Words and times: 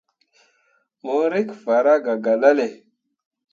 Mo 1.03 1.15
rǝkki 1.31 1.55
farah 1.63 1.99
gah 2.05 2.19
gelale. 2.25 2.67